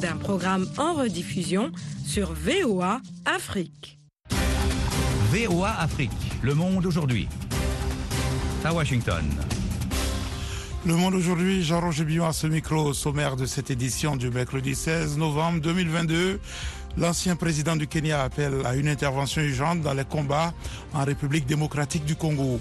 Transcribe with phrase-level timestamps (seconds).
[0.00, 1.70] d'un programme en rediffusion
[2.06, 3.98] sur VOA Afrique.
[5.30, 6.10] VOA Afrique,
[6.42, 7.28] le monde aujourd'hui.
[8.64, 9.24] À Washington.
[10.86, 15.18] Le Monde aujourd'hui, Jean-Roger Billon à ce micro, sommaire de cette édition du mercredi 16
[15.18, 16.40] novembre 2022.
[16.96, 20.54] L'ancien président du Kenya appelle à une intervention urgente dans les combats
[20.94, 22.58] en République démocratique du Congo.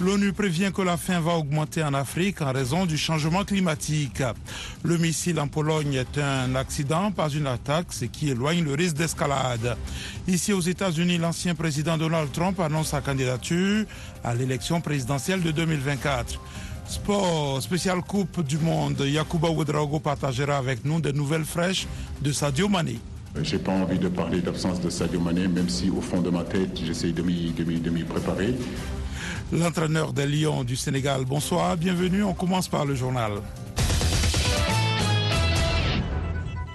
[0.00, 4.22] L'ONU prévient que la faim va augmenter en Afrique en raison du changement climatique.
[4.82, 8.96] Le missile en Pologne est un accident, pas une attaque, ce qui éloigne le risque
[8.96, 9.76] d'escalade.
[10.26, 13.86] Ici aux États-Unis, l'ancien président Donald Trump annonce sa candidature
[14.24, 16.40] à l'élection présidentielle de 2024.
[16.88, 19.00] Sport, spécial Coupe du Monde.
[19.00, 21.86] Yakuba Ouedraogo partagera avec nous des nouvelles fraîches
[22.20, 22.98] de Sadio Mané.
[23.42, 26.42] J'ai pas envie de parler d'absence de Sadio Mané, même si au fond de ma
[26.42, 28.54] tête, j'essaye de m'y préparer.
[29.54, 32.24] L'entraîneur des Lions du Sénégal, bonsoir, bienvenue.
[32.24, 33.34] On commence par le journal.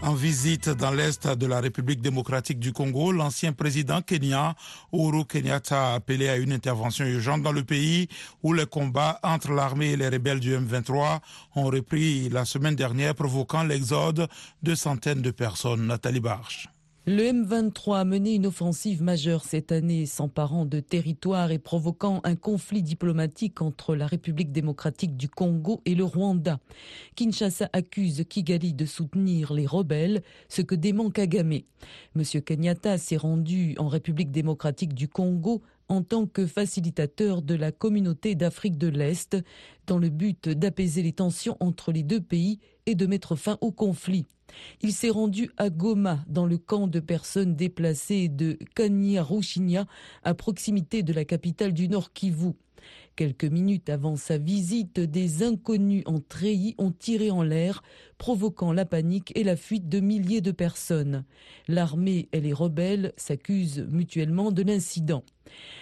[0.01, 4.53] En visite dans l'Est de la République démocratique du Congo, l'ancien président kenyan
[4.93, 8.07] Uhuru Kenyatta a appelé à une intervention urgente dans le pays
[8.43, 11.19] où les combats entre l'armée et les rebelles du M23
[11.57, 14.29] ont repris la semaine dernière, provoquant l'exode
[14.63, 15.85] de centaines de personnes.
[15.85, 16.69] Nathalie Barche.
[17.05, 22.35] Le M23 a mené une offensive majeure cette année, s'emparant de territoires et provoquant un
[22.35, 26.59] conflit diplomatique entre la République démocratique du Congo et le Rwanda.
[27.15, 31.59] Kinshasa accuse Kigali de soutenir les rebelles, ce que dément Kagame.
[32.15, 37.71] Monsieur Kenyatta s'est rendu en République démocratique du Congo en tant que facilitateur de la
[37.71, 39.37] communauté d'Afrique de l'Est,
[39.87, 43.71] dans le but d'apaiser les tensions entre les deux pays et de mettre fin au
[43.71, 44.27] conflit.
[44.81, 49.85] Il s'est rendu à Goma, dans le camp de personnes déplacées de Kanya-Rushinya,
[50.23, 52.53] à proximité de la capitale du Nord Kivu.
[53.15, 57.83] Quelques minutes avant sa visite, des inconnus en treillis ont tiré en l'air,
[58.17, 61.25] provoquant la panique et la fuite de milliers de personnes.
[61.67, 65.23] L'armée et les rebelles s'accusent mutuellement de l'incident.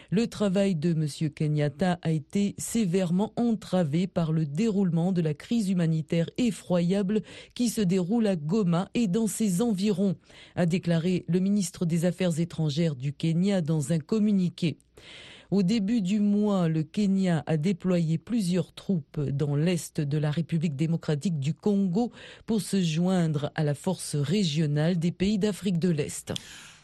[0.09, 1.29] Le travail de M.
[1.31, 7.21] Kenyatta a été sévèrement entravé par le déroulement de la crise humanitaire effroyable
[7.53, 10.15] qui se déroule à Goma et dans ses environs,
[10.55, 14.77] a déclaré le ministre des Affaires étrangères du Kenya dans un communiqué.
[15.49, 20.75] Au début du mois, le Kenya a déployé plusieurs troupes dans l'est de la République
[20.75, 22.11] démocratique du Congo
[22.45, 26.33] pour se joindre à la force régionale des pays d'Afrique de l'Est.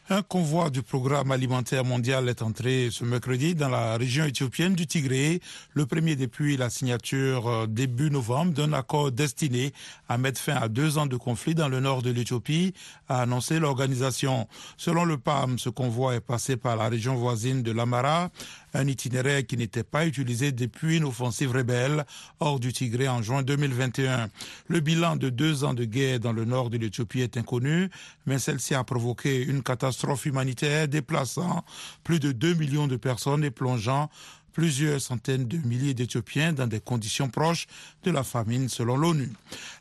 [0.09, 4.86] Un convoi du programme alimentaire mondial est entré ce mercredi dans la région éthiopienne du
[4.86, 5.40] Tigré,
[5.72, 9.72] le premier depuis la signature euh, début novembre d'un accord destiné
[10.09, 12.74] à mettre fin à deux ans de conflit dans le nord de l'Éthiopie,
[13.08, 14.50] a annoncé l'organisation.
[14.75, 18.30] Selon le PAM, ce convoi est passé par la région voisine de l'Amara,
[18.74, 22.06] un itinéraire qui n'était pas utilisé depuis une offensive rebelle
[22.42, 24.30] hors du Tigré en juin 2021.
[24.68, 27.90] Le bilan de deux ans de guerre dans le nord de l'Éthiopie est inconnu,
[28.25, 29.93] mais celle-ci a provoqué une catastrophe
[30.26, 31.64] humanitaire déplaçant
[32.04, 34.09] plus de 2 millions de personnes et plongeant
[34.54, 37.68] plusieurs centaines de milliers d'Éthiopiens dans des conditions proches
[38.04, 39.34] de la famine selon l'ONU.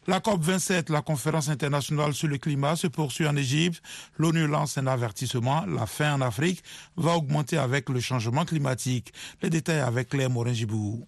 [0.06, 3.82] La COP27, la conférence internationale sur le climat, se poursuit en Égypte.
[4.16, 5.64] L'ONU lance un avertissement.
[5.66, 6.64] La faim en Afrique
[6.96, 9.12] va augmenter avec le changement climatique.
[9.42, 11.06] Les détails avec Claire Morin-Gibou.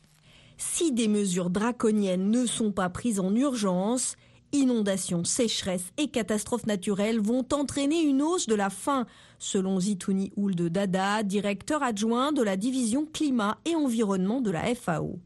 [0.56, 4.16] Si des mesures draconiennes ne sont pas prises en urgence,
[4.54, 9.06] inondations, sécheresses et catastrophes naturelles vont entraîner une hausse de la faim,
[9.38, 15.18] selon Zitouni Ould Dada, directeur adjoint de la division climat et environnement de la FAO.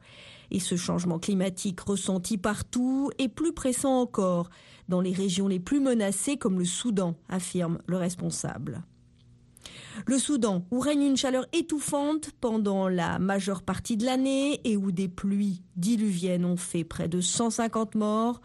[0.51, 4.49] Et ce changement climatique ressenti partout est plus pressant encore
[4.89, 8.83] dans les régions les plus menacées comme le Soudan, affirme le responsable.
[10.07, 14.93] Le Soudan, où règne une chaleur étouffante pendant la majeure partie de l'année et où
[14.93, 18.41] des pluies diluviennes ont fait près de 150 morts,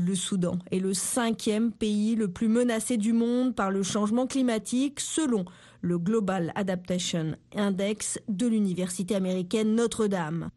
[0.00, 4.98] le Soudan est le cinquième pays le plus menacé du monde par le changement climatique
[4.98, 5.44] selon
[5.82, 10.50] le Global Adaptation Index de l'université américaine Notre-Dame.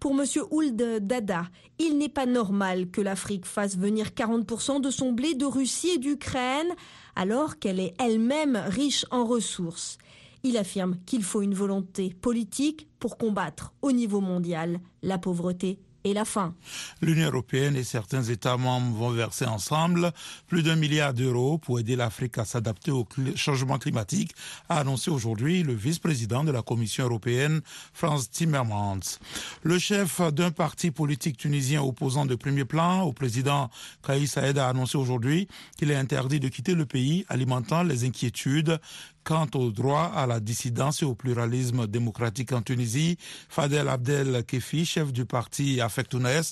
[0.00, 0.26] Pour M.
[0.50, 0.76] Ould
[1.06, 1.44] Dada,
[1.78, 5.98] il n'est pas normal que l'Afrique fasse venir 40% de son blé de Russie et
[5.98, 6.74] d'Ukraine
[7.14, 9.98] alors qu'elle est elle-même riche en ressources.
[10.42, 17.26] Il affirme qu'il faut une volonté politique pour combattre au niveau mondial la pauvreté L'Union
[17.28, 20.12] européenne et certains États membres vont verser ensemble
[20.48, 23.06] plus d'un milliard d'euros pour aider l'Afrique à s'adapter au
[23.36, 24.32] changement climatique,
[24.68, 27.60] a annoncé aujourd'hui le vice-président de la Commission européenne,
[27.92, 29.18] Franz Timmermans.
[29.62, 33.70] Le chef d'un parti politique tunisien opposant de premier plan au président
[34.04, 35.46] Kais Saïd a annoncé aujourd'hui
[35.78, 38.80] qu'il est interdit de quitter le pays, alimentant les inquiétudes
[39.24, 44.84] Quant au droit à la dissidence et au pluralisme démocratique en Tunisie, Fadel Abdel Kefi,
[44.84, 46.42] chef du parti Affectounes,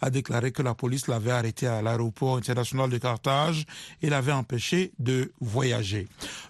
[0.00, 3.66] a déclaré que la police l'avait arrêté à l'aéroport international de Carthage
[4.00, 6.06] et l'avait empêché de voyager.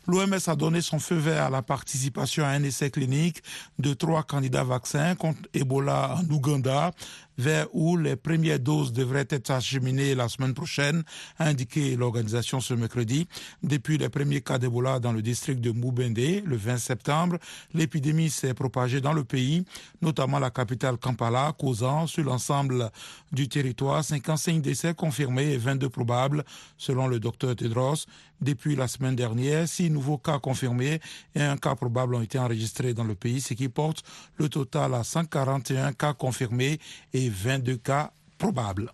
[0.06, 3.42] L'OMS a donné son feu vert à la participation à un essai clinique
[3.78, 6.92] de trois candidats vaccins contre Ebola en Ouganda
[7.40, 11.02] vers où les premières doses devraient être acheminées la semaine prochaine,
[11.38, 11.50] a
[11.96, 13.26] l'organisation ce mercredi.
[13.62, 17.38] Depuis les premiers cas d'Ebola dans le district de Mubende, le 20 septembre,
[17.74, 19.64] l'épidémie s'est propagée dans le pays,
[20.02, 22.90] notamment la capitale Kampala, causant sur l'ensemble
[23.32, 26.44] du territoire 55 décès confirmés et 22 probables,
[26.76, 28.06] selon le docteur Tedros.
[28.40, 31.00] Depuis la semaine dernière, six nouveaux cas confirmés
[31.34, 34.02] et un cas probable ont été enregistrés dans le pays, ce qui porte
[34.36, 36.78] le total à 141 cas confirmés
[37.12, 38.92] et 22 cas probables.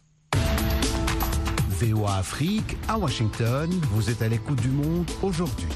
[1.69, 5.69] VOA Afrique, à Washington, vous êtes à l'écoute du monde aujourd'hui.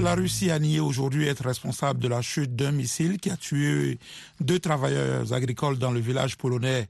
[0.00, 3.98] La Russie a nié aujourd'hui être responsable de la chute d'un missile qui a tué
[4.40, 6.88] deux travailleurs agricoles dans le village polonais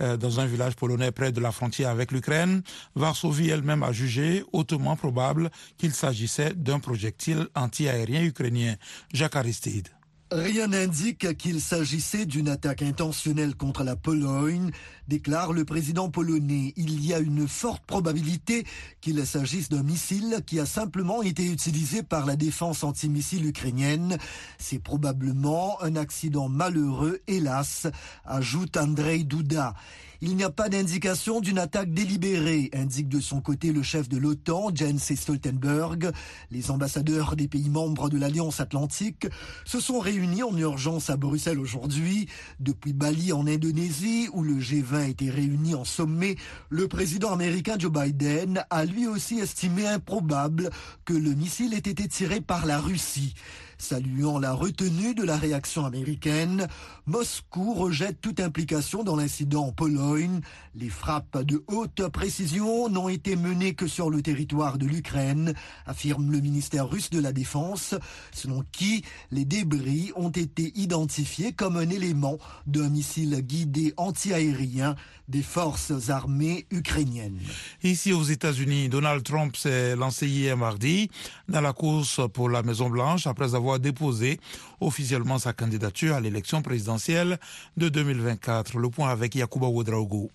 [0.00, 2.62] euh, dans un village polonais près de la frontière avec l'Ukraine.
[2.94, 8.76] Varsovie elle-même a jugé hautement probable qu'il s'agissait d'un projectile anti-aérien ukrainien.
[9.12, 9.88] Jacques Aristide.
[10.32, 14.70] Rien n'indique qu'il s'agissait d'une attaque intentionnelle contre la Pologne,
[15.08, 16.72] déclare le président polonais.
[16.76, 18.64] Il y a une forte probabilité
[19.00, 24.18] qu'il s'agisse d'un missile qui a simplement été utilisé par la défense antimissile ukrainienne.
[24.56, 27.88] C'est probablement un accident malheureux, hélas,
[28.24, 29.74] ajoute Andrei Duda.
[30.22, 34.18] Il n'y a pas d'indication d'une attaque délibérée, indique de son côté le chef de
[34.18, 36.12] l'OTAN, Jens Stoltenberg.
[36.50, 39.26] Les ambassadeurs des pays membres de l'Alliance Atlantique
[39.64, 42.28] se sont réunis en urgence à Bruxelles aujourd'hui.
[42.58, 46.36] Depuis Bali en Indonésie, où le G20 a été réuni en sommet,
[46.68, 50.68] le président américain Joe Biden a lui aussi estimé improbable
[51.06, 53.34] que le missile ait été tiré par la Russie.
[53.80, 56.68] Saluant la retenue de la réaction américaine,
[57.06, 60.42] Moscou rejette toute implication dans l'incident en Pologne.
[60.74, 65.54] Les frappes de haute précision n'ont été menées que sur le territoire de l'Ukraine,
[65.86, 67.94] affirme le ministère russe de la Défense,
[68.32, 72.36] selon qui les débris ont été identifiés comme un élément
[72.66, 74.94] d'un missile guidé antiaérien
[75.30, 77.38] des forces armées ukrainiennes.
[77.82, 81.08] Ici aux États-Unis, Donald Trump s'est lancé hier mardi
[81.48, 84.40] dans la course pour la Maison-Blanche après avoir déposé
[84.80, 87.38] officiellement sa candidature à l'élection présidentielle
[87.76, 88.76] de 2024.
[88.78, 90.30] Le point avec Yacouba Ouedraogo.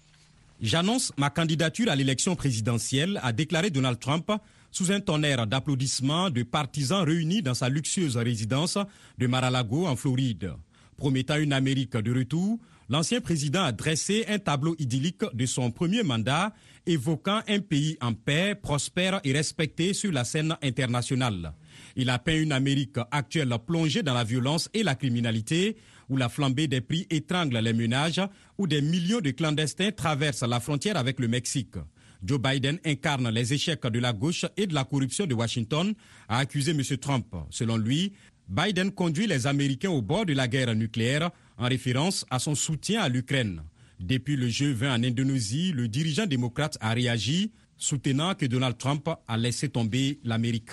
[0.62, 4.32] J'annonce ma candidature à l'élection présidentielle, a déclaré Donald Trump
[4.72, 8.78] sous un tonnerre d'applaudissements de partisans réunis dans sa luxueuse résidence
[9.18, 10.54] de Mar-a-Lago en Floride.
[10.98, 12.58] Promettant une Amérique de retour,
[12.90, 16.54] l'ancien président a dressé un tableau idyllique de son premier mandat,
[16.86, 21.54] évoquant un pays en paix, prospère et respecté sur la scène internationale.
[21.96, 25.78] Il a peint une Amérique actuelle plongée dans la violence et la criminalité,
[26.10, 28.22] où la flambée des prix étrangle les ménages,
[28.58, 31.76] où des millions de clandestins traversent la frontière avec le Mexique.
[32.24, 35.94] Joe Biden incarne les échecs de la gauche et de la corruption de Washington,
[36.28, 36.82] a accusé M.
[36.98, 37.28] Trump.
[37.50, 38.14] Selon lui,
[38.48, 43.02] Biden conduit les Américains au bord de la guerre nucléaire en référence à son soutien
[43.02, 43.64] à l'Ukraine.
[44.00, 49.38] Depuis le G20 en Indonésie, le dirigeant démocrate a réagi, soutenant que Donald Trump a
[49.38, 50.70] laissé tomber l'Amérique.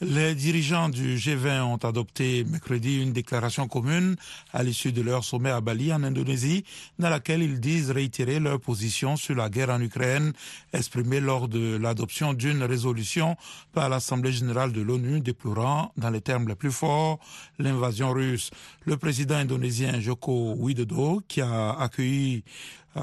[0.00, 4.14] Les dirigeants du G20 ont adopté mercredi une déclaration commune
[4.52, 6.64] à l'issue de leur sommet à Bali en Indonésie,
[7.00, 10.32] dans laquelle ils disent réitérer leur position sur la guerre en Ukraine,
[10.72, 13.36] exprimée lors de l'adoption d'une résolution
[13.72, 17.18] par l'Assemblée générale de l'ONU déplorant, dans les termes les plus forts,
[17.58, 18.50] l'invasion russe.
[18.84, 22.44] Le président indonésien Joko Widodo, qui a accueilli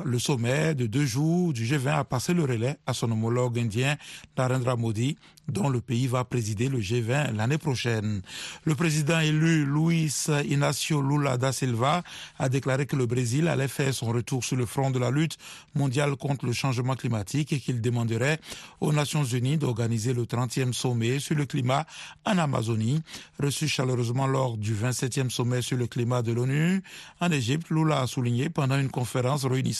[0.03, 3.97] le sommet de deux jours du G20 a passé le relais à son homologue indien
[4.37, 8.21] Narendra Modi, dont le pays va présider le G20 l'année prochaine.
[8.63, 12.03] Le président élu Luis Inacio Lula da Silva
[12.39, 15.37] a déclaré que le Brésil allait faire son retour sur le front de la lutte
[15.75, 18.39] mondiale contre le changement climatique et qu'il demanderait
[18.81, 21.85] aux Nations Unies d'organiser le 30e sommet sur le climat
[22.25, 23.03] en Amazonie,
[23.39, 26.81] reçu chaleureusement lors du 27e sommet sur le climat de l'ONU.
[27.19, 29.74] En Égypte, Lula a souligné pendant une conférence réunissant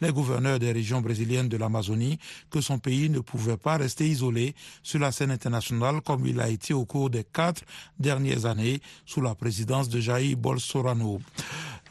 [0.00, 2.18] les gouverneurs des régions brésiliennes de l'Amazonie
[2.50, 6.48] que son pays ne pouvait pas rester isolé sur la scène internationale comme il a
[6.48, 7.62] été au cours des quatre
[7.98, 11.20] dernières années sous la présidence de Jair Bolsonaro.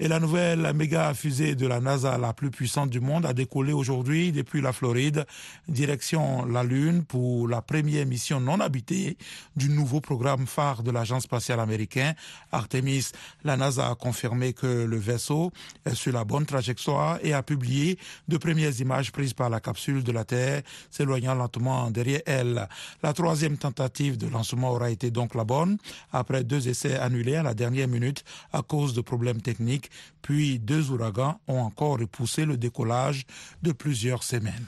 [0.01, 3.73] Et la nouvelle méga fusée de la NASA, la plus puissante du monde, a décollé
[3.73, 5.25] aujourd'hui depuis la Floride,
[5.67, 9.17] direction la Lune pour la première mission non habitée
[9.57, 12.15] du nouveau programme phare de l'agence spatiale américaine,
[12.53, 13.07] Artemis.
[13.43, 15.51] La NASA a confirmé que le vaisseau
[15.85, 20.05] est sur la bonne trajectoire et a publié de premières images prises par la capsule
[20.05, 22.69] de la Terre s'éloignant lentement derrière elle.
[23.03, 25.77] La troisième tentative de lancement aura été donc la bonne,
[26.13, 29.88] après deux essais annulés à la dernière minute à cause de problèmes techniques,
[30.21, 33.25] puis deux ouragans ont encore repoussé le décollage
[33.61, 34.65] de plusieurs semaines.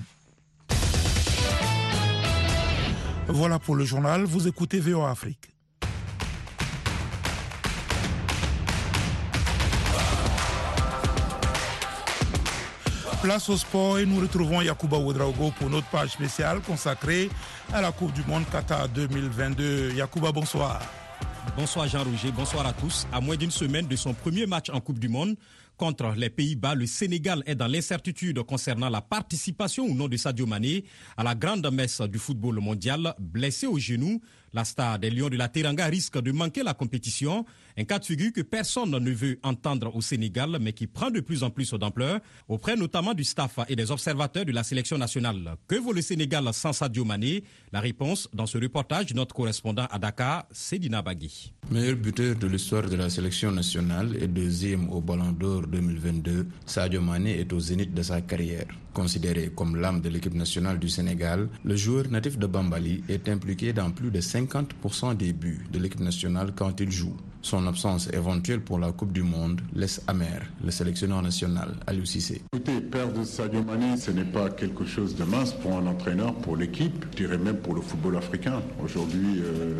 [3.27, 5.51] Voilà pour le journal, vous écoutez VO Afrique.
[13.21, 17.29] Place au sport et nous retrouvons Yakuba Ouedraogo pour notre page spéciale consacrée
[17.71, 19.91] à la Coupe du Monde Qatar 2022.
[19.93, 20.81] Yakuba, bonsoir.
[21.57, 23.05] Bonsoir Jean-Roger, bonsoir à tous.
[23.11, 25.35] À moins d'une semaine de son premier match en Coupe du Monde
[25.75, 30.45] contre les Pays-Bas, le Sénégal est dans l'incertitude concernant la participation ou non de Sadio
[30.45, 30.85] Mané
[31.17, 33.15] à la grande messe du football mondial.
[33.19, 34.21] Blessé au genou,
[34.53, 37.45] la star des Lions de la Teranga risque de manquer la compétition,
[37.77, 41.19] un cas de figure que personne ne veut entendre au Sénégal, mais qui prend de
[41.19, 45.55] plus en plus d'ampleur, auprès notamment du staff et des observateurs de la sélection nationale.
[45.67, 47.43] Que vaut le Sénégal sans Sadio Mané?
[47.71, 51.53] La réponse dans ce reportage de notre correspondant à Dakar, Sedina Bagui.
[51.71, 57.01] Meilleur buteur de l'histoire de la sélection nationale et deuxième au Ballon d'Or 2022, Sadio
[57.01, 58.65] Mané est au zénith de sa carrière.
[58.93, 63.71] Considéré comme l'âme de l'équipe nationale du Sénégal, le joueur natif de Bambali est impliqué
[63.71, 67.15] dans plus de 50% des buts de l'équipe nationale quand il joue.
[67.41, 72.41] Son absence éventuelle pour la Coupe du Monde laisse amer le sélectionneur national Aliou Cissé.
[72.53, 76.55] Écoutez, perdre Sadio Mané, ce n'est pas quelque chose de mince pour un entraîneur, pour
[76.55, 78.61] l'équipe, je dirais même pour le football africain.
[78.83, 79.73] Aujourd'hui, euh,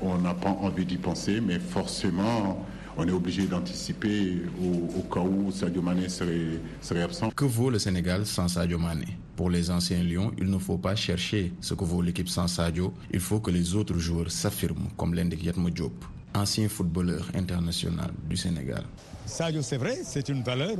[0.00, 2.64] on n'a pas envie d'y penser, mais forcément,
[2.96, 7.30] on est obligé d'anticiper au, cas où Sadio Mané serait, serait, absent.
[7.30, 9.06] Que vaut le Sénégal sans Sadio Mané?
[9.34, 12.94] Pour les anciens Lions, il ne faut pas chercher ce que vaut l'équipe sans Sadio.
[13.12, 15.92] Il faut que les autres joueurs s'affirment, comme l'indique Yatmo Diop,
[16.36, 18.84] ancien footballeur international du Sénégal.
[19.26, 20.76] Sadio, c'est vrai, c'est une valeur.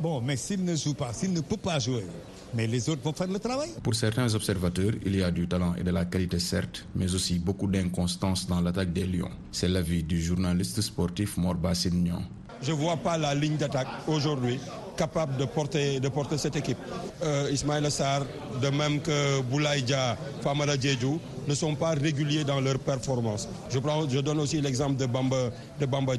[0.00, 2.06] Bon, mais s'il ne joue pas, s'il ne peut pas jouer,
[2.54, 3.70] mais les autres vont faire le travail.
[3.82, 7.38] Pour certains observateurs, il y a du talent et de la qualité certes, mais aussi
[7.38, 9.30] beaucoup d'inconstance dans l'attaque des Lions.
[9.50, 12.22] C'est l'avis du journaliste sportif Morba Signon.
[12.62, 14.58] Je ne vois pas la ligne d'attaque aujourd'hui
[14.98, 16.78] capable de porter, de porter cette équipe.
[17.22, 18.22] Euh, Ismaël Sarr,
[18.60, 23.48] de même que Boulaïdja, Famara Djedjou, ne sont pas réguliers dans leur performance.
[23.70, 25.50] Je, donne aussi l'exemple de Bamba,
[25.80, 26.14] de Bamba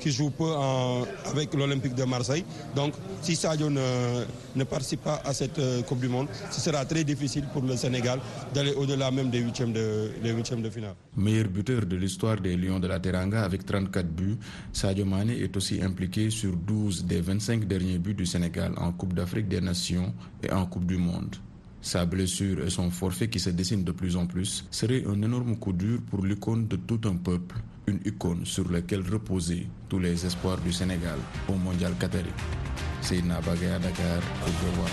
[0.00, 0.52] qui joue peu
[1.26, 2.44] avec l'Olympique de Marseille.
[2.74, 4.24] Donc, si Sadio ne,
[4.56, 7.76] ne participe pas à cette euh, Coupe du Monde, ce sera très difficile pour le
[7.76, 8.18] Sénégal
[8.54, 10.94] d'aller au-delà même des huitièmes de, des huitièmes de finale.
[11.16, 14.38] Meilleur buteur de l'histoire des Lions de la Teranga avec 34 buts,
[14.72, 19.14] Sadio Mane est aussi impliqué sur 12 des 25 derniers buts du Sénégal en Coupe
[19.14, 20.12] d'Afrique des Nations
[20.42, 21.36] et en Coupe du Monde.
[21.80, 25.56] Sa blessure et son forfait qui se dessine de plus en plus seraient un énorme
[25.56, 30.26] coup dur pour l'icône de tout un peuple, une icône sur laquelle reposaient tous les
[30.26, 32.28] espoirs du Sénégal au Mondial Qatari.
[33.00, 34.90] C'est Nabagaya Dakar pour Devoir.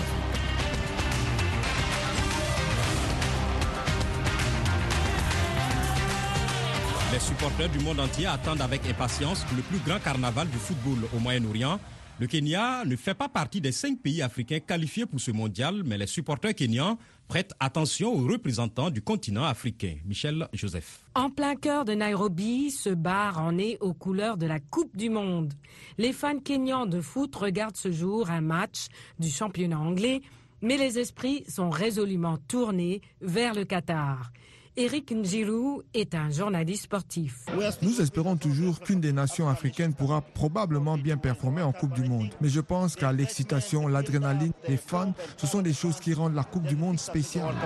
[7.12, 11.18] Les supporters du monde entier attendent avec impatience le plus grand carnaval du football au
[11.18, 11.78] Moyen-Orient.
[12.20, 15.96] Le Kenya ne fait pas partie des cinq pays africains qualifiés pour ce mondial, mais
[15.96, 16.98] les supporters kenyans
[17.28, 19.94] prêtent attention aux représentants du continent africain.
[20.04, 21.04] Michel Joseph.
[21.14, 25.10] En plein cœur de Nairobi, ce bar en est aux couleurs de la Coupe du
[25.10, 25.54] Monde.
[25.96, 28.88] Les fans kenyans de foot regardent ce jour un match
[29.20, 30.20] du championnat anglais,
[30.60, 34.32] mais les esprits sont résolument tournés vers le Qatar.
[34.80, 37.34] Eric Njirou est un journaliste sportif.
[37.82, 42.30] Nous espérons toujours qu'une des nations africaines pourra probablement bien performer en Coupe du Monde.
[42.40, 46.44] Mais je pense qu'à l'excitation, l'adrénaline, les fans, ce sont des choses qui rendent la
[46.44, 47.56] Coupe du Monde spéciale.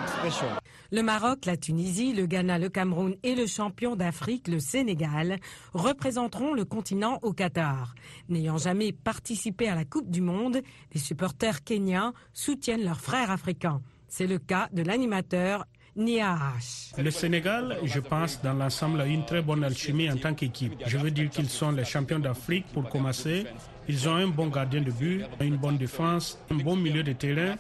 [0.91, 5.37] Le Maroc, la Tunisie, le Ghana, le Cameroun et le champion d'Afrique, le Sénégal,
[5.75, 7.95] représenteront le continent au Qatar.
[8.31, 10.63] N'ayant jamais participé à la Coupe du Monde,
[10.95, 13.83] les supporters kenyans soutiennent leurs frères africains.
[14.09, 19.63] C'est le cas de l'animateur le Sénégal, je pense, dans l'ensemble, a une très bonne
[19.63, 20.73] alchimie en tant qu'équipe.
[20.87, 23.45] Je veux dire qu'ils sont les champions d'Afrique pour commencer.
[23.89, 27.57] Ils ont un bon gardien de but, une bonne défense, un bon milieu de terrain.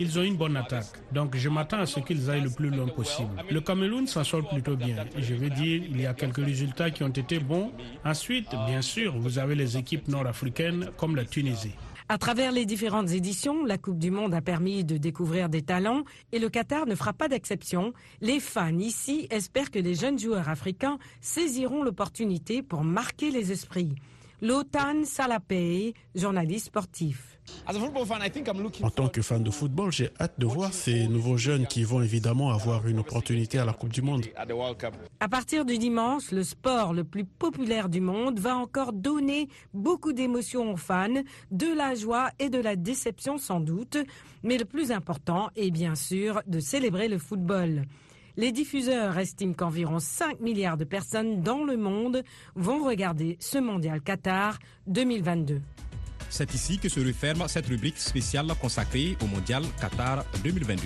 [0.00, 0.86] Ils ont une bonne attaque.
[1.12, 3.30] Donc je m'attends à ce qu'ils aillent le plus loin possible.
[3.50, 5.04] Le Cameroun s'en sort plutôt bien.
[5.16, 7.70] Je veux dire, il y a quelques résultats qui ont été bons.
[8.04, 11.74] Ensuite, bien sûr, vous avez les équipes nord-africaines comme la Tunisie.
[12.08, 16.04] À travers les différentes éditions, la Coupe du Monde a permis de découvrir des talents
[16.30, 17.92] et le Qatar ne fera pas d'exception.
[18.20, 23.96] Les fans ici espèrent que les jeunes joueurs africains saisiront l'opportunité pour marquer les esprits.
[24.42, 27.38] Lotan Salapei, journaliste sportif.
[28.82, 32.02] En tant que fan de football, j'ai hâte de voir ces nouveaux jeunes qui vont
[32.02, 34.26] évidemment avoir une opportunité à la Coupe du Monde.
[35.20, 40.12] À partir du dimanche, le sport le plus populaire du monde va encore donner beaucoup
[40.12, 43.96] d'émotions aux fans, de la joie et de la déception sans doute,
[44.42, 47.86] mais le plus important est bien sûr de célébrer le football.
[48.38, 52.22] Les diffuseurs estiment qu'environ 5 milliards de personnes dans le monde
[52.54, 55.62] vont regarder ce mondial Qatar 2022.
[56.28, 60.82] C'est ici que se referme cette rubrique spéciale consacrée au mondial Qatar 2022.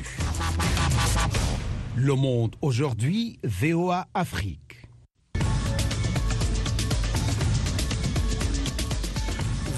[1.96, 4.86] Le monde aujourd'hui, VOA Afrique.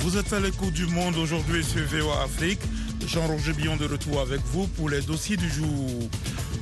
[0.01, 2.61] Vous êtes à l'écoute du monde aujourd'hui sur VOA Afrique.
[3.07, 6.11] Jean-Roger Billon de retour avec vous pour les dossiers du jour.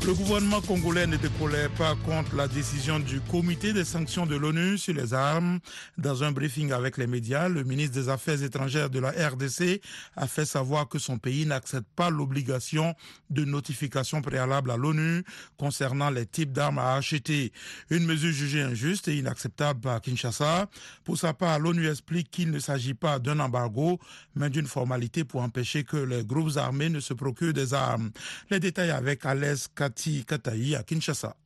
[0.07, 4.79] Le gouvernement congolais ne décollait pas contre la décision du comité des sanctions de l'ONU
[4.79, 5.61] sur les armes.
[5.99, 9.83] Dans un briefing avec les médias, le ministre des Affaires étrangères de la RDC
[10.17, 12.95] a fait savoir que son pays n'accepte pas l'obligation
[13.29, 15.23] de notification préalable à l'ONU
[15.59, 17.53] concernant les types d'armes à acheter.
[17.91, 20.67] Une mesure jugée injuste et inacceptable par Kinshasa.
[21.05, 24.01] Pour sa part, l'ONU explique qu'il ne s'agit pas d'un embargo,
[24.35, 28.11] mais d'une formalité pour empêcher que les groupes armés ne se procurent des armes.
[28.51, 29.69] Les détails avec Alès
[30.77, 31.37] à Kinshasa.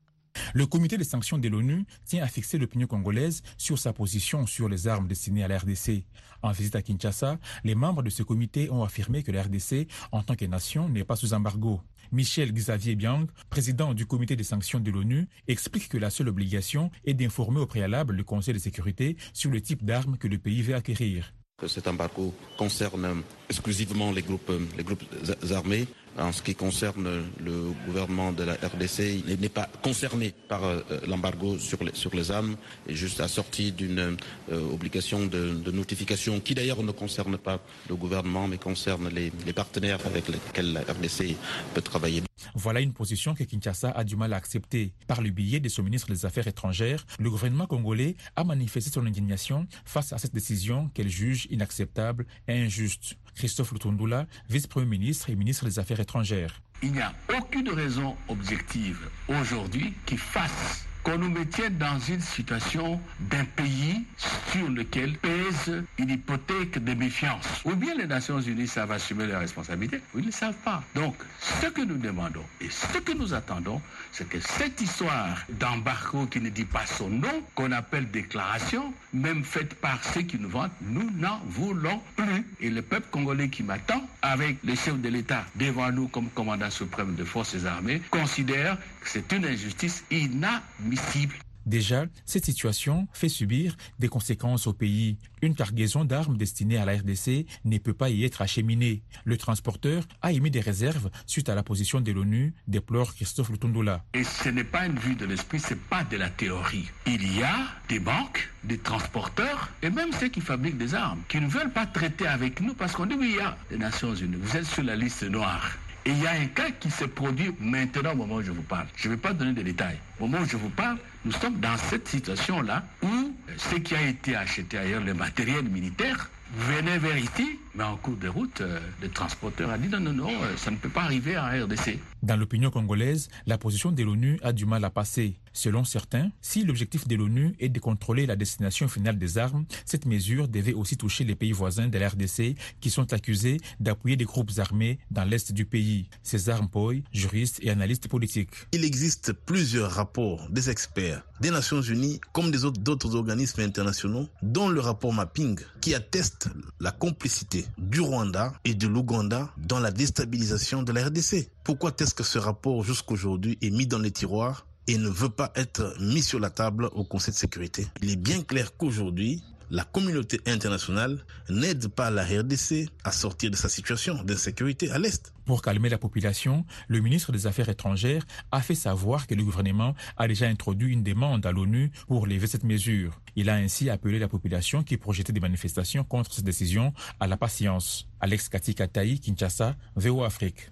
[0.52, 4.68] Le comité des sanctions de l'ONU tient à fixer l'opinion congolaise sur sa position sur
[4.68, 6.04] les armes destinées à la RDC.
[6.42, 10.22] En visite à Kinshasa, les membres de ce comité ont affirmé que la RDC, en
[10.22, 11.80] tant que nation, n'est pas sous embargo.
[12.12, 16.90] Michel Xavier Biang, président du comité des sanctions de l'ONU, explique que la seule obligation
[17.04, 20.62] est d'informer au préalable le Conseil de sécurité sur le type d'armes que le pays
[20.62, 21.32] veut acquérir.
[21.66, 25.04] Cet embargo concerne exclusivement les groupes, les groupes
[25.52, 25.86] armés
[26.18, 30.80] en ce qui concerne le gouvernement de la RDC, il n'est pas concerné par euh,
[31.06, 32.56] l'embargo sur les, sur les armes,
[32.86, 34.16] et juste assorti d'une
[34.50, 39.52] euh, obligation de, notification qui d'ailleurs ne concerne pas le gouvernement, mais concerne les, les,
[39.52, 41.36] partenaires avec lesquels la RDC
[41.74, 42.22] peut travailler.
[42.54, 44.92] Voilà une position que Kinshasa a du mal à accepter.
[45.06, 49.06] Par le biais de son ministre des Affaires étrangères, le gouvernement congolais a manifesté son
[49.06, 53.16] indignation face à cette décision qu'elle juge inacceptable et injuste.
[53.34, 56.60] Christophe Lutundula, vice-premier ministre et ministre des Affaires étrangères.
[56.82, 58.98] Il n'y a aucune raison objective
[59.28, 64.02] aujourd'hui qui fasse qu'on nous mettienne dans une situation d'un pays
[64.50, 67.46] sur lequel pèse une hypothèque de méfiance.
[67.66, 70.82] Ou bien les Nations Unies savent assumer leurs responsabilités, ou ils ne savent pas.
[70.94, 73.82] Donc, ce que nous demandons et ce que nous attendons,
[74.12, 79.44] c'est que cette histoire d'embargo qui ne dit pas son nom, qu'on appelle déclaration, même
[79.44, 82.46] faite par ceux qui nous vendent, nous n'en voulons plus.
[82.60, 86.70] Et le peuple congolais qui m'attend, avec le chef de l'État devant nous comme commandant
[86.70, 91.34] suprême de forces armées, considère c'est une injustice inadmissible
[91.66, 95.16] Déjà, cette situation fait subir des conséquences au pays.
[95.40, 99.02] Une cargaison d'armes destinée à la RDC ne peut pas y être acheminée.
[99.24, 104.04] Le transporteur a émis des réserves suite à la position de l'ONU, déplore Christophe Lutondola.
[104.12, 106.90] Et ce n'est pas une vue de l'esprit, ce n'est pas de la théorie.
[107.06, 107.56] Il y a
[107.88, 111.86] des banques, des transporteurs et même ceux qui fabriquent des armes qui ne veulent pas
[111.86, 114.66] traiter avec nous parce qu'on dit oui, il y a les Nations Unies, vous êtes
[114.66, 115.78] sur la liste noire.
[116.06, 118.62] Et il y a un cas qui se produit maintenant au moment où je vous
[118.62, 118.86] parle.
[118.96, 119.98] Je ne vais pas donner de détails.
[120.20, 124.02] Au moment où je vous parle, nous sommes dans cette situation-là où ce qui a
[124.02, 128.78] été acheté ailleurs, le matériel militaire, venait vers ici, mais en cours de route, euh,
[129.02, 131.98] le transporteur a dit non, non, non, euh, ça ne peut pas arriver en RDC.
[132.22, 135.36] Dans l'opinion congolaise, la position de l'ONU a du mal à passer.
[135.52, 140.06] Selon certains, si l'objectif de l'ONU est de contrôler la destination finale des armes, cette
[140.06, 144.24] mesure devait aussi toucher les pays voisins de la RDC qui sont accusés d'appuyer des
[144.24, 146.08] groupes armés dans l'est du pays.
[146.22, 148.50] César Mpoy, juriste et analyste politique.
[148.72, 154.28] Il existe plusieurs rapports des experts des Nations Unies comme des autres d'autres organismes internationaux,
[154.42, 156.48] dont le rapport Mapping, qui atteste
[156.80, 161.50] la complicité du Rwanda et de l'Ouganda dans la déstabilisation de la RDC.
[161.64, 165.52] Pourquoi est-ce que ce rapport jusqu'aujourd'hui est mis dans les tiroirs et ne veut pas
[165.54, 167.86] être mis sur la table au Conseil de sécurité?
[168.02, 169.42] Il est bien clair qu'aujourd'hui,
[169.74, 171.18] la communauté internationale
[171.50, 175.34] n'aide pas la RDC à sortir de sa situation d'insécurité à l'Est.
[175.46, 179.96] Pour calmer la population, le ministre des Affaires étrangères a fait savoir que le gouvernement
[180.16, 183.20] a déjà introduit une demande à l'ONU pour lever cette mesure.
[183.34, 187.36] Il a ainsi appelé la population qui projetait des manifestations contre cette décision à la
[187.36, 188.06] patience.
[188.20, 190.70] Alex Katikataï, Kinshasa, VO Afrique.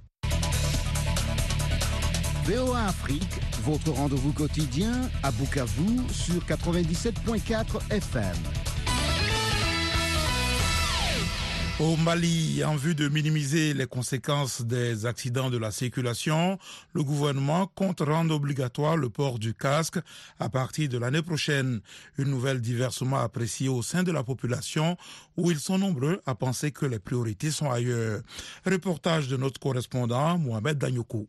[2.44, 4.92] VOA Afrique, votre rendez-vous quotidien
[5.24, 8.71] à Bukavu sur 97.4 FM.
[11.82, 16.56] Au Mali, en vue de minimiser les conséquences des accidents de la circulation,
[16.92, 19.98] le gouvernement compte rendre obligatoire le port du casque
[20.38, 21.80] à partir de l'année prochaine.
[22.18, 24.96] Une nouvelle diversement appréciée au sein de la population
[25.36, 28.22] où ils sont nombreux à penser que les priorités sont ailleurs.
[28.64, 31.26] Reportage de notre correspondant Mohamed Danyoko.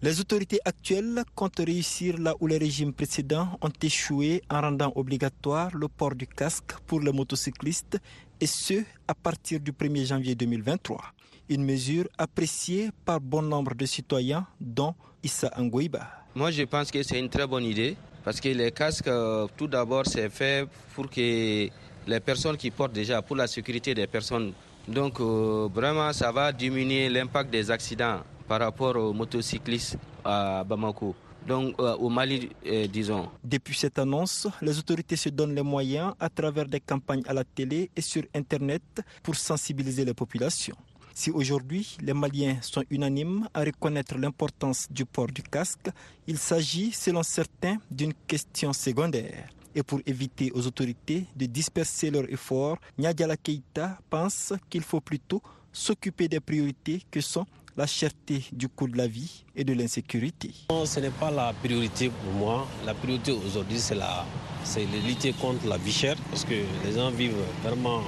[0.00, 5.74] Les autorités actuelles comptent réussir là où les régimes précédents ont échoué en rendant obligatoire
[5.74, 7.98] le port du casque pour les motocyclistes
[8.40, 11.00] et ce à partir du 1er janvier 2023.
[11.48, 16.06] Une mesure appréciée par bon nombre de citoyens, dont Issa Angoiba.
[16.34, 19.66] Moi, je pense que c'est une très bonne idée parce que les casques, euh, tout
[19.66, 21.68] d'abord, c'est fait pour que
[22.06, 24.52] les personnes qui portent déjà, pour la sécurité des personnes.
[24.86, 31.14] Donc, euh, vraiment, ça va diminuer l'impact des accidents par rapport aux motocyclistes à Bamako.
[31.48, 33.30] Donc euh, au Mali, euh, disons.
[33.42, 37.42] Depuis cette annonce, les autorités se donnent les moyens à travers des campagnes à la
[37.42, 38.82] télé et sur Internet
[39.22, 40.76] pour sensibiliser les populations.
[41.14, 45.88] Si aujourd'hui les Maliens sont unanimes à reconnaître l'importance du port du casque,
[46.26, 49.48] il s'agit, selon certains, d'une question secondaire.
[49.74, 55.42] Et pour éviter aux autorités de disperser leurs efforts, Nyadiala Keita pense qu'il faut plutôt
[55.72, 57.46] s'occuper des priorités que sont
[57.78, 60.50] la cherté du coût de la vie et de l'insécurité.
[60.84, 62.66] Ce n'est pas la priorité pour moi.
[62.84, 64.26] La priorité aujourd'hui, c'est la,
[64.64, 68.02] c'est de lutter contre la vie chère parce que les gens vivent vraiment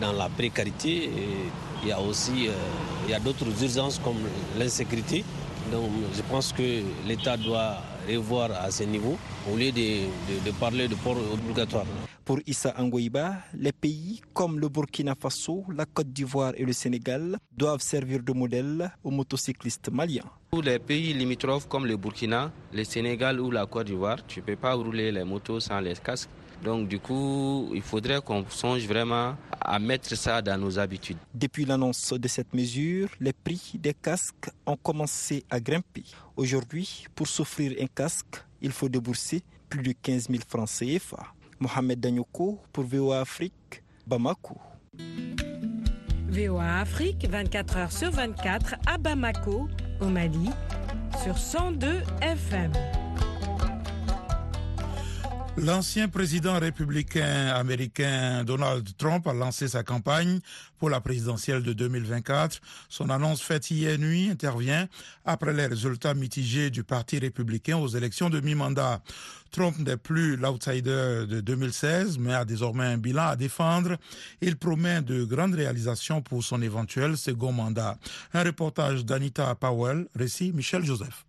[0.00, 1.10] dans la précarité.
[1.82, 2.52] Il y a aussi euh,
[3.06, 4.18] il y a d'autres urgences comme
[4.58, 5.24] l'insécurité.
[5.70, 7.76] Donc je pense que l'État doit
[8.08, 9.16] revoir à ce niveau
[9.50, 10.06] au lieu de,
[10.44, 11.86] de parler de port obligatoire.
[12.30, 17.36] Pour Issa Angoïba, les pays comme le Burkina Faso, la Côte d'Ivoire et le Sénégal
[17.50, 20.30] doivent servir de modèle aux motocyclistes maliens.
[20.52, 24.44] Pour les pays limitrophes comme le Burkina, le Sénégal ou la Côte d'Ivoire, tu ne
[24.44, 26.30] peux pas rouler les motos sans les casques.
[26.62, 31.18] Donc du coup, il faudrait qu'on songe vraiment à mettre ça dans nos habitudes.
[31.34, 36.04] Depuis l'annonce de cette mesure, les prix des casques ont commencé à grimper.
[36.36, 41.34] Aujourd'hui, pour s'offrir un casque, il faut débourser plus de 15 000 francs CFA.
[41.60, 44.56] Mohamed Danyoko pour VOA Afrique, Bamako.
[46.30, 49.68] VOA Afrique, 24 heures sur 24 à Bamako,
[50.00, 50.50] au Mali,
[51.22, 52.72] sur 102 FM.
[55.56, 60.40] L'ancien président républicain américain Donald Trump a lancé sa campagne
[60.78, 62.60] pour la présidentielle de 2024.
[62.88, 64.88] Son annonce faite hier nuit intervient
[65.24, 69.02] après les résultats mitigés du Parti républicain aux élections de mi-mandat.
[69.50, 73.96] Trump n'est plus l'outsider de 2016, mais a désormais un bilan à défendre.
[74.40, 77.98] Il promet de grandes réalisations pour son éventuel second mandat.
[78.32, 81.26] Un reportage d'Anita Powell, récit Michel Joseph.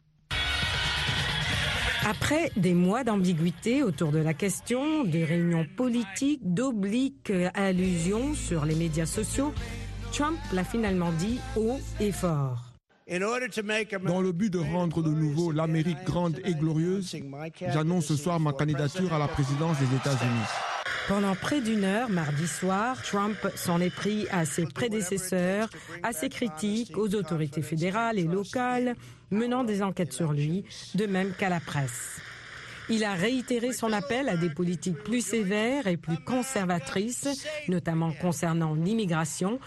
[2.04, 8.74] Après des mois d'ambiguïté autour de la question, de réunions politiques, d'obliques allusions sur les
[8.74, 9.54] médias sociaux,
[10.12, 12.72] Trump l'a finalement dit haut et fort.
[13.08, 17.16] Dans le but de rendre de nouveau l'Amérique grande et glorieuse,
[17.68, 20.48] j'annonce ce soir ma candidature à la présidence des États-Unis.
[21.08, 25.68] Pendant près d'une heure, mardi soir, Trump s'en est pris à ses prédécesseurs,
[26.04, 28.96] à ses critiques, aux autorités fédérales et locales,
[29.32, 30.64] menant des enquêtes sur lui,
[30.96, 32.20] de même qu'à la presse.
[32.90, 38.74] Il a réitéré son appel à des politiques plus sévères et plus conservatrices, notamment concernant
[38.74, 39.60] l'immigration,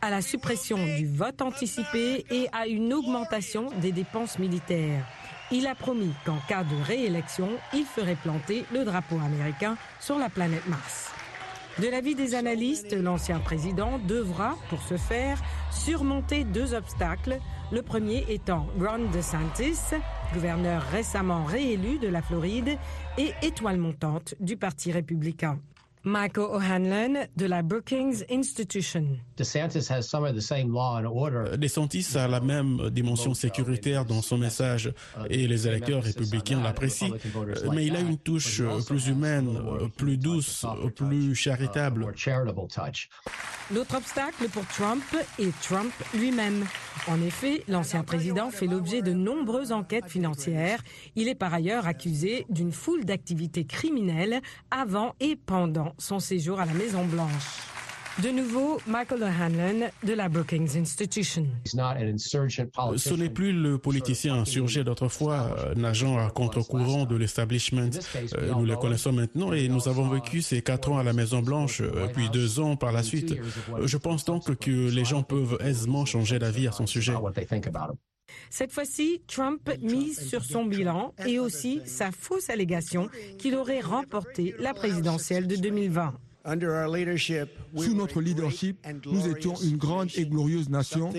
[0.00, 5.04] à la suppression du vote anticipé et à une augmentation des dépenses militaires.
[5.52, 10.30] Il a promis qu'en cas de réélection, il ferait planter le drapeau américain sur la
[10.30, 11.10] planète Mars.
[11.78, 17.38] De l'avis des analystes, l'ancien président devra, pour ce faire, surmonter deux obstacles.
[17.72, 19.94] Le premier étant Ron DeSantis,
[20.34, 22.76] gouverneur récemment réélu de la Floride
[23.16, 25.60] et étoile montante du Parti républicain.
[26.02, 29.18] Michael O'Hanlon de la Brookings Institution.
[31.58, 34.92] DeSantis a la même dimension sécuritaire dans son message
[35.28, 37.10] et les électeurs républicains l'apprécient,
[37.72, 39.58] mais il a une touche plus humaine,
[39.98, 40.64] plus douce,
[40.96, 42.06] plus charitable.
[43.72, 45.04] L'autre obstacle pour Trump
[45.38, 46.64] est Trump lui-même.
[47.08, 50.82] En effet, l'ancien président fait l'objet de nombreuses enquêtes financières.
[51.14, 56.66] Il est par ailleurs accusé d'une foule d'activités criminelles avant et pendant son séjour à
[56.66, 57.70] la Maison-Blanche.
[58.22, 61.46] De nouveau, Michael O'Hanlon de la Brookings Institution.
[61.64, 67.90] Ce n'est plus le politicien insurgé d'autrefois, nageant à contre-courant de l'establishment.
[68.56, 72.28] Nous le connaissons maintenant et nous avons vécu ces quatre ans à la Maison-Blanche, puis
[72.28, 73.36] deux ans par la suite.
[73.82, 77.14] Je pense donc que les gens peuvent aisément changer d'avis à son sujet.
[78.50, 84.54] Cette fois-ci, Trump mise sur son bilan et aussi sa fausse allégation qu'il aurait remporté
[84.58, 86.14] la présidentielle de 2020.
[87.76, 91.12] Sous notre leadership, nous étions une grande et glorieuse nation,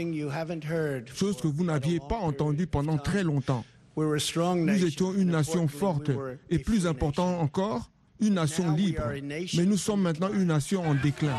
[1.13, 3.63] chose que vous n'aviez pas entendue pendant très longtemps.
[3.95, 6.11] Nous étions une nation forte
[6.49, 9.03] et plus important encore, une nation libre.
[9.55, 11.35] Mais nous sommes maintenant une nation en déclin.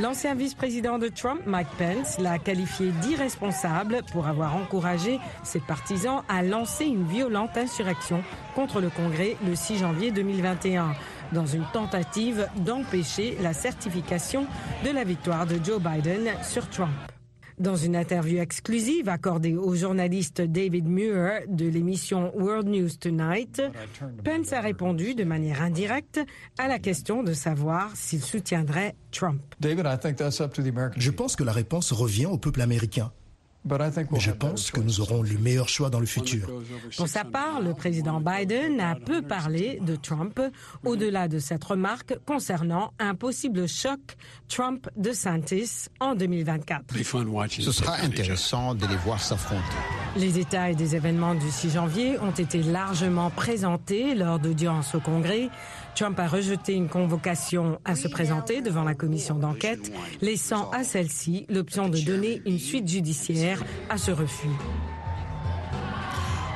[0.00, 6.42] L'ancien vice-président de Trump, Mike Pence, l'a qualifié d'irresponsable pour avoir encouragé ses partisans à
[6.42, 8.24] lancer une violente insurrection
[8.54, 10.94] contre le Congrès le 6 janvier 2021
[11.32, 14.46] dans une tentative d'empêcher la certification
[14.82, 17.11] de la victoire de Joe Biden sur Trump.
[17.58, 23.62] Dans une interview exclusive accordée au journaliste David Muir de l'émission World News Tonight,
[24.24, 26.20] Pence a répondu de manière indirecte
[26.58, 29.42] à la question de savoir s'il soutiendrait Trump.
[29.60, 33.12] Je pense que la réponse revient au peuple américain.
[33.64, 36.48] Mais je pense que nous aurons le meilleur choix dans le futur.
[36.96, 40.40] Pour sa part, le président Biden a peu parlé de Trump,
[40.84, 44.00] au-delà de cette remarque concernant un possible choc
[44.48, 46.84] Trump-de Santis en 2024.
[47.60, 49.62] Ce sera intéressant de les voir s'affronter.
[50.14, 55.48] Les détails des événements du 6 janvier ont été largement présentés lors d'audiences au Congrès.
[55.94, 61.46] Trump a rejeté une convocation à se présenter devant la commission d'enquête, laissant à celle-ci
[61.48, 64.50] l'option de donner une suite judiciaire à ce refus.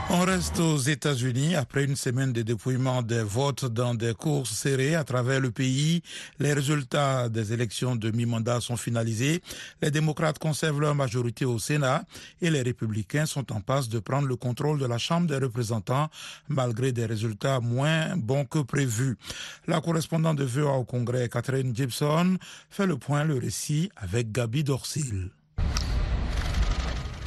[0.08, 1.56] On reste aux États-Unis.
[1.56, 6.00] Après une semaine de dépouillement des votes dans des courses serrées à travers le pays,
[6.38, 9.42] les résultats des élections de mi-mandat sont finalisés.
[9.82, 12.04] Les démocrates conservent leur majorité au Sénat
[12.40, 16.08] et les républicains sont en passe de prendre le contrôle de la Chambre des représentants
[16.48, 19.18] malgré des résultats moins bons que prévus.
[19.66, 22.38] La correspondante de VOA au Congrès, Catherine Gibson,
[22.70, 25.30] fait le point, le récit avec Gabi Dorsil.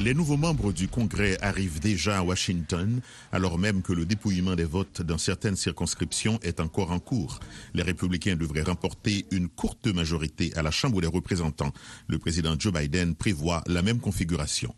[0.00, 4.64] Les nouveaux membres du Congrès arrivent déjà à Washington, alors même que le dépouillement des
[4.64, 7.38] votes dans certaines circonscriptions est encore en cours.
[7.74, 11.72] Les républicains devraient remporter une courte majorité à la Chambre des représentants.
[12.08, 14.74] Le président Joe Biden prévoit la même configuration.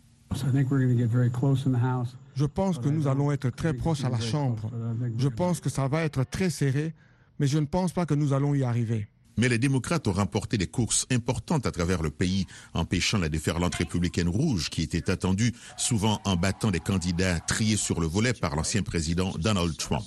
[2.35, 4.69] Je pense que nous allons être très proches à la Chambre.
[5.17, 6.93] Je pense que ça va être très serré,
[7.39, 9.07] mais je ne pense pas que nous allons y arriver.
[9.37, 13.75] Mais les démocrates ont remporté des courses importantes à travers le pays, empêchant la déferlante
[13.75, 18.55] républicaine rouge qui était attendue, souvent en battant des candidats triés sur le volet par
[18.55, 20.05] l'ancien président Donald Trump.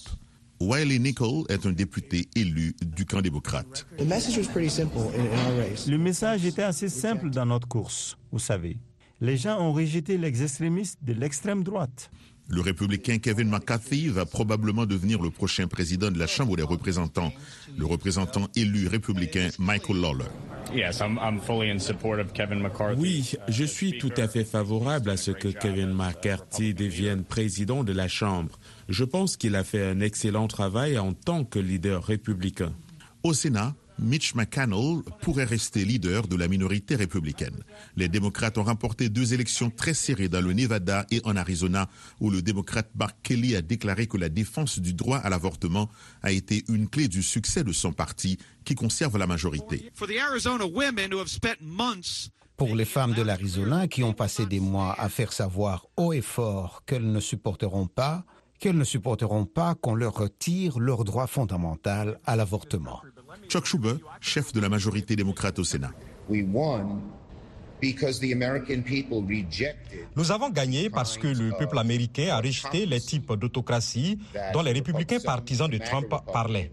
[0.61, 3.87] Wiley Nickel est un député élu du camp démocrate.
[3.99, 8.79] Le message était assez simple dans notre course, vous savez.
[9.21, 12.11] Les gens ont rejeté l'extrémiste de l'extrême droite.
[12.49, 17.33] Le républicain Kevin McCarthy va probablement devenir le prochain président de la Chambre des représentants.
[17.77, 20.31] Le représentant élu républicain Michael Lawler.
[22.99, 27.93] Oui, je suis tout à fait favorable à ce que Kevin McCarthy devienne président de
[27.93, 28.59] la Chambre.
[28.89, 32.73] Je pense qu'il a fait un excellent travail en tant que leader républicain.
[33.23, 37.63] Au Sénat, Mitch McConnell pourrait rester leader de la minorité républicaine.
[37.97, 41.89] Les démocrates ont remporté deux élections très serrées dans le Nevada et en Arizona,
[42.21, 45.91] où le démocrate Mark Kelly a déclaré que la défense du droit à l'avortement
[46.23, 49.91] a été une clé du succès de son parti, qui conserve la majorité.
[52.57, 56.23] Pour les femmes de l'Arizona qui ont passé des mois à faire savoir haut et
[56.23, 58.25] fort qu'elles ne supporteront pas,
[58.59, 63.03] qu'elles ne supporteront pas qu'on leur retire leur droit fondamental à l'avortement.
[63.49, 65.93] Chuck Schumer, chef de la majorité démocrate au Sénat.
[70.17, 74.19] Nous avons gagné parce que le peuple américain a rejeté les types d'autocratie
[74.53, 76.73] dont les républicains partisans de Trump parlaient.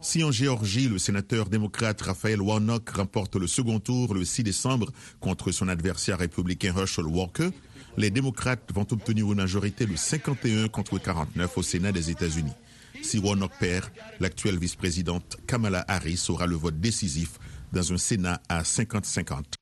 [0.00, 4.90] Si en Géorgie, le sénateur démocrate Raphaël Warnock remporte le second tour le 6 décembre
[5.20, 7.50] contre son adversaire républicain Herschel Walker,
[7.96, 12.52] les démocrates vont obtenir une majorité de 51 contre 49 au Sénat des États-Unis.
[13.02, 17.38] Si Warnock perd, l'actuelle vice-présidente Kamala Harris aura le vote décisif
[17.72, 19.54] dans un Sénat à 50-50.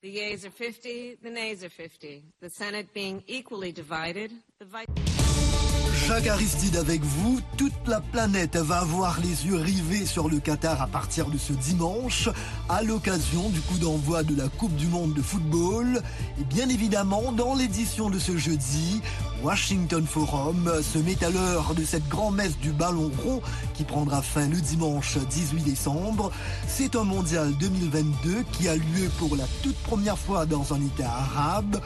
[6.07, 7.41] Jacques Aristide avec vous.
[7.57, 11.53] Toute la planète va avoir les yeux rivés sur le Qatar à partir de ce
[11.53, 12.29] dimanche,
[12.69, 16.01] à l'occasion du coup d'envoi de la Coupe du Monde de football.
[16.41, 19.03] Et bien évidemment, dans l'édition de ce jeudi,
[19.43, 23.41] Washington Forum se met à l'heure de cette grand-messe du ballon rond
[23.75, 26.33] qui prendra fin le dimanche 18 décembre.
[26.67, 31.11] C'est un mondial 2022 qui a lieu pour la toute première fois dans un État
[31.11, 31.81] arabe.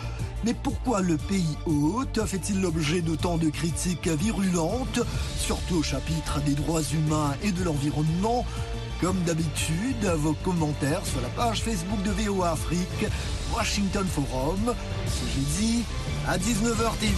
[0.44, 5.00] Mais pourquoi le pays hôte fait-il l'objet d'autant de critiques virulentes,
[5.38, 8.46] surtout au chapitre des droits humains et de l'environnement?
[9.00, 13.06] Comme d'habitude, vos commentaires sur la page Facebook de VOA Afrique,
[13.54, 14.74] Washington Forum,
[15.06, 15.84] ce jeudi
[16.28, 17.14] à 19h TV.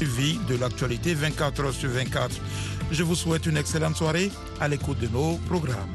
[0.00, 2.36] Vie de l'actualité 24 heures sur 24.
[2.90, 5.90] Je vous souhaite une excellente soirée à l'écoute de nos programmes.